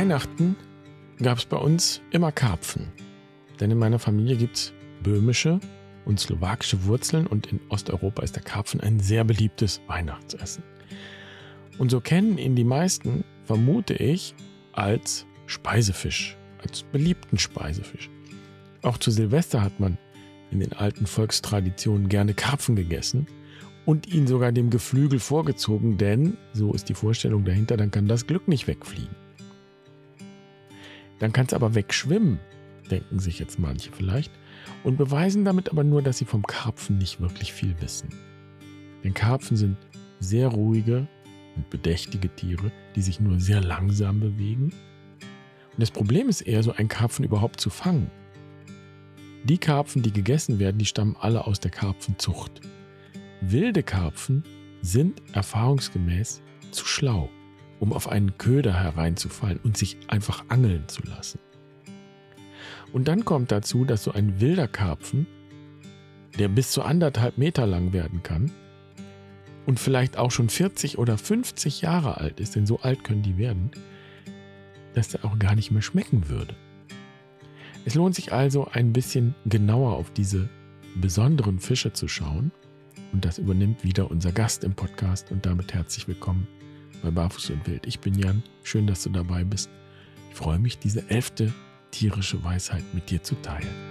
[0.00, 0.56] Weihnachten
[1.22, 2.86] gab es bei uns immer Karpfen.
[3.60, 4.72] Denn in meiner Familie gibt es
[5.02, 5.60] böhmische
[6.06, 10.62] und slowakische Wurzeln und in Osteuropa ist der Karpfen ein sehr beliebtes Weihnachtsessen.
[11.76, 14.34] Und so kennen ihn die meisten, vermute ich,
[14.72, 18.08] als Speisefisch, als beliebten Speisefisch.
[18.80, 19.98] Auch zu Silvester hat man
[20.50, 23.26] in den alten Volkstraditionen gerne Karpfen gegessen
[23.84, 28.26] und ihn sogar dem Geflügel vorgezogen, denn, so ist die Vorstellung dahinter, dann kann das
[28.26, 29.14] Glück nicht wegfliegen.
[31.20, 32.40] Dann kann es aber wegschwimmen,
[32.90, 34.32] denken sich jetzt manche vielleicht,
[34.82, 38.08] und beweisen damit aber nur, dass sie vom Karpfen nicht wirklich viel wissen.
[39.04, 39.76] Denn Karpfen sind
[40.18, 41.06] sehr ruhige
[41.56, 44.72] und bedächtige Tiere, die sich nur sehr langsam bewegen.
[45.72, 48.10] Und das Problem ist eher, so einen Karpfen überhaupt zu fangen.
[49.44, 52.60] Die Karpfen, die gegessen werden, die stammen alle aus der Karpfenzucht.
[53.40, 54.44] Wilde Karpfen
[54.82, 57.30] sind erfahrungsgemäß zu schlau,
[57.80, 61.40] um auf einen Köder hereinzufallen und sich einfach angeln zu lassen.
[62.92, 65.26] Und dann kommt dazu, dass so ein wilder Karpfen,
[66.38, 68.52] der bis zu anderthalb Meter lang werden kann
[69.66, 73.38] und vielleicht auch schon 40 oder 50 Jahre alt ist, denn so alt können die
[73.38, 73.70] werden,
[74.94, 76.54] dass der auch gar nicht mehr schmecken würde.
[77.84, 80.48] Es lohnt sich also ein bisschen genauer auf diese
[80.96, 82.52] besonderen Fische zu schauen.
[83.12, 85.32] Und das übernimmt wieder unser Gast im Podcast.
[85.32, 86.46] Und damit herzlich willkommen
[87.02, 87.86] bei Barfuß und Wild.
[87.86, 89.70] Ich bin Jan, schön, dass du dabei bist.
[90.30, 91.52] Ich freue mich, diese elfte
[91.90, 93.90] tierische Weisheit mit dir zu teilen.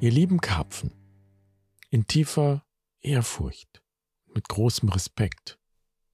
[0.00, 0.92] Ihr lieben Karpfen,
[1.88, 2.62] in tiefer
[3.00, 3.83] Ehrfurcht,
[4.34, 5.58] mit großem Respekt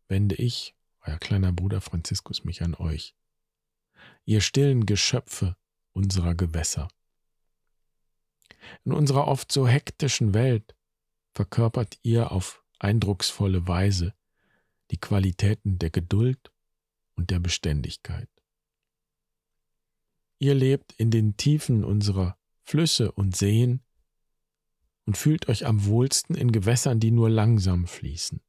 [0.09, 3.15] wende ich, euer kleiner Bruder Franziskus, mich an euch.
[4.25, 5.57] Ihr stillen Geschöpfe
[5.93, 6.89] unserer Gewässer.
[8.85, 10.75] In unserer oft so hektischen Welt
[11.33, 14.15] verkörpert ihr auf eindrucksvolle Weise
[14.91, 16.51] die Qualitäten der Geduld
[17.15, 18.29] und der Beständigkeit.
[20.39, 23.83] Ihr lebt in den Tiefen unserer Flüsse und Seen
[25.11, 28.41] und fühlt euch am wohlsten in Gewässern, die nur langsam fließen.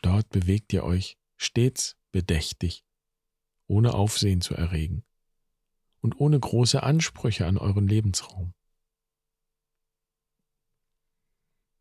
[0.00, 2.82] Dort bewegt ihr euch stets bedächtig,
[3.66, 5.04] ohne Aufsehen zu erregen
[6.00, 8.54] und ohne große Ansprüche an euren Lebensraum.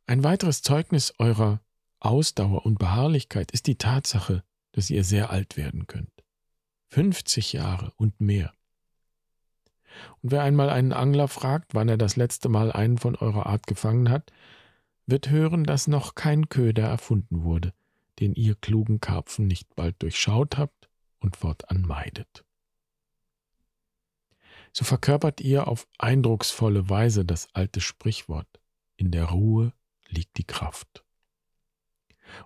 [0.07, 1.61] Ein weiteres Zeugnis eurer
[2.01, 4.43] Ausdauer und Beharrlichkeit ist die Tatsache,
[4.73, 6.11] dass ihr sehr alt werden könnt.
[6.89, 8.53] 50 Jahre und mehr.
[10.21, 13.67] Und wer einmal einen Angler fragt, wann er das letzte Mal einen von eurer Art
[13.67, 14.31] gefangen hat,
[15.05, 17.73] wird hören, dass noch kein Köder erfunden wurde,
[18.19, 22.43] den ihr klugen Karpfen nicht bald durchschaut habt und fortan meidet.
[24.73, 28.47] So verkörpert ihr auf eindrucksvolle Weise das alte Sprichwort,
[28.95, 29.73] in der Ruhe
[30.07, 31.03] liegt die Kraft.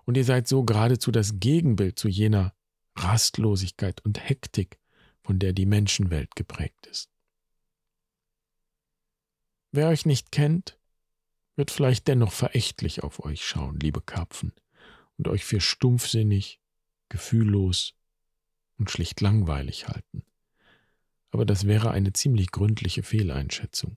[0.04, 2.54] Und ihr seid so geradezu das Gegenbild zu jener
[2.96, 4.78] Rastlosigkeit und Hektik,
[5.22, 7.11] von der die Menschenwelt geprägt ist.
[9.74, 10.78] Wer euch nicht kennt,
[11.56, 14.52] wird vielleicht dennoch verächtlich auf euch schauen, liebe Karpfen,
[15.16, 16.60] und euch für stumpfsinnig,
[17.08, 17.94] gefühllos
[18.76, 20.24] und schlicht langweilig halten.
[21.30, 23.96] Aber das wäre eine ziemlich gründliche Fehleinschätzung.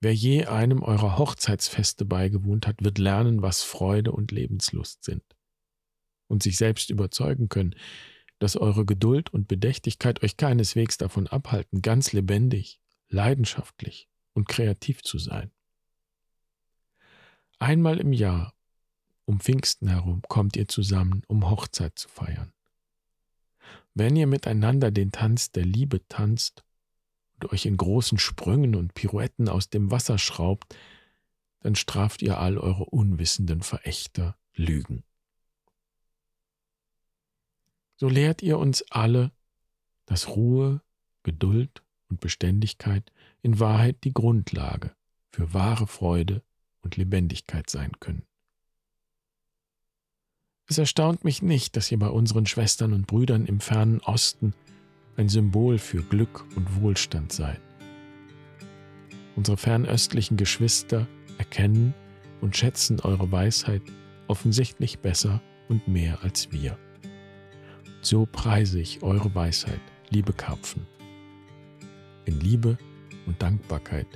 [0.00, 5.22] Wer je einem eurer Hochzeitsfeste beigewohnt hat, wird lernen, was Freude und Lebenslust sind.
[6.26, 7.76] Und sich selbst überzeugen können,
[8.40, 15.18] dass eure Geduld und Bedächtigkeit euch keineswegs davon abhalten, ganz lebendig, leidenschaftlich und kreativ zu
[15.18, 15.50] sein.
[17.58, 18.54] Einmal im Jahr,
[19.24, 22.52] um Pfingsten herum, kommt ihr zusammen, um Hochzeit zu feiern.
[23.94, 26.64] Wenn ihr miteinander den Tanz der Liebe tanzt
[27.34, 30.76] und euch in großen Sprüngen und Pirouetten aus dem Wasser schraubt,
[31.60, 35.04] dann straft ihr all eure unwissenden Verächter Lügen.
[37.96, 39.30] So lehrt ihr uns alle,
[40.06, 40.82] dass Ruhe,
[41.22, 43.12] Geduld und Beständigkeit
[43.42, 44.94] in Wahrheit die Grundlage
[45.30, 46.42] für wahre Freude
[46.80, 48.24] und Lebendigkeit sein können.
[50.68, 54.54] Es erstaunt mich nicht, dass ihr bei unseren Schwestern und Brüdern im fernen Osten
[55.16, 57.60] ein Symbol für Glück und Wohlstand seid.
[59.36, 61.06] Unsere fernöstlichen Geschwister
[61.38, 61.94] erkennen
[62.40, 63.82] und schätzen eure Weisheit
[64.28, 66.78] offensichtlich besser und mehr als wir.
[68.00, 69.80] So preise ich eure Weisheit,
[70.10, 70.86] liebe Karpfen.
[72.24, 72.78] In Liebe
[73.26, 74.06] und Dankbarkeit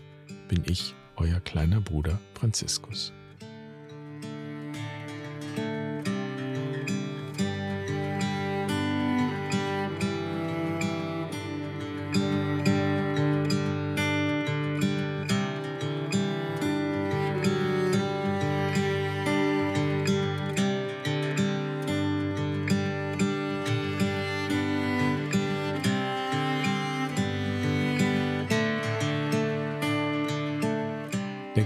[0.49, 3.13] bin ich euer kleiner Bruder Franziskus.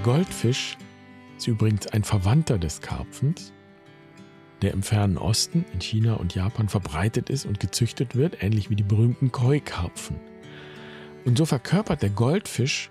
[0.02, 0.78] Goldfisch
[1.36, 3.52] ist übrigens ein Verwandter des Karpfens,
[4.62, 8.76] der im fernen Osten, in China und Japan verbreitet ist und gezüchtet wird, ähnlich wie
[8.76, 10.16] die berühmten Koi-Karpfen.
[11.26, 12.88] Und so verkörpert der Goldfisch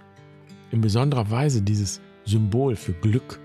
[0.69, 3.39] in besonderer Weise dieses Symbol für Glück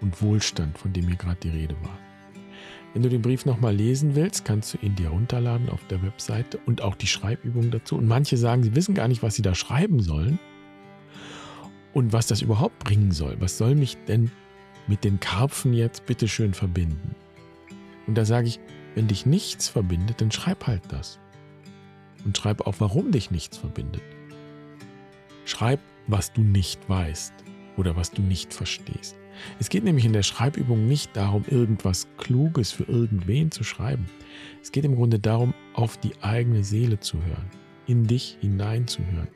[0.00, 1.96] und Wohlstand, von dem hier gerade die Rede war.
[2.94, 6.58] Wenn du den Brief nochmal lesen willst, kannst du ihn dir runterladen auf der Webseite
[6.66, 7.96] und auch die Schreibübungen dazu.
[7.96, 10.40] Und manche sagen, sie wissen gar nicht, was sie da schreiben sollen
[11.94, 13.40] und was das überhaupt bringen soll.
[13.40, 14.30] Was soll mich denn
[14.86, 17.14] mit den Karpfen jetzt bitteschön verbinden?
[18.06, 18.60] Und da sage ich,
[18.94, 21.18] wenn dich nichts verbindet, dann schreib halt das.
[22.24, 24.02] Und schreib auch, warum dich nichts verbindet.
[25.44, 27.32] Schreib, was du nicht weißt
[27.76, 29.16] oder was du nicht verstehst.
[29.58, 34.06] Es geht nämlich in der Schreibübung nicht darum, irgendwas Kluges für irgendwen zu schreiben.
[34.62, 37.50] Es geht im Grunde darum, auf die eigene Seele zu hören,
[37.86, 39.28] in dich hineinzuhören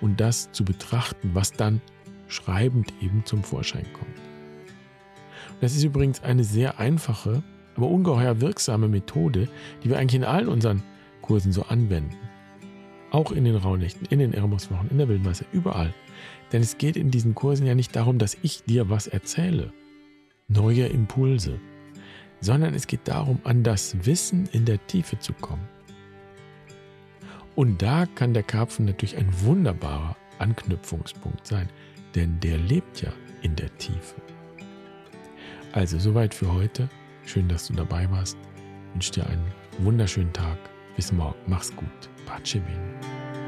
[0.00, 1.80] und das zu betrachten, was dann
[2.28, 4.16] schreibend eben zum Vorschein kommt.
[5.60, 7.42] Das ist übrigens eine sehr einfache,
[7.76, 9.48] aber ungeheuer wirksame Methode,
[9.82, 10.82] die wir eigentlich in allen unseren
[11.22, 12.16] Kursen so anwenden.
[13.10, 15.92] Auch in den Rauhnächten, in den Ermoswochen, in der Wildmasse, überall.
[16.52, 19.72] Denn es geht in diesen Kursen ja nicht darum, dass ich dir was erzähle,
[20.48, 21.58] neue Impulse,
[22.40, 25.68] sondern es geht darum, an das Wissen in der Tiefe zu kommen.
[27.56, 31.68] Und da kann der Karpfen natürlich ein wunderbarer Anknüpfungspunkt sein,
[32.14, 33.12] denn der lebt ja
[33.42, 34.16] in der Tiefe.
[35.72, 36.88] Also soweit für heute.
[37.26, 38.36] Schön, dass du dabei warst.
[38.88, 40.58] Ich wünsche dir einen wunderschönen Tag.
[40.96, 41.38] Bis morgen.
[41.46, 42.08] Mach's gut.
[42.26, 43.39] Pace bene.